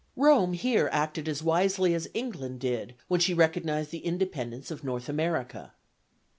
[0.15, 5.07] Rome here acted as wisely as England did when she recognized the independence of North
[5.07, 5.73] America.